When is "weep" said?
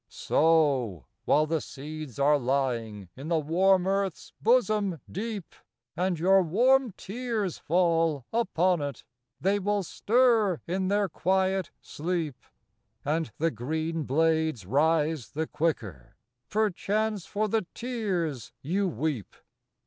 18.87-19.35